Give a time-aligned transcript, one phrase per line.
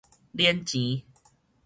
[0.33, 1.05] 撚錢